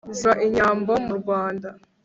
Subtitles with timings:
[0.15, 1.69] ziba inyambo mu rwanda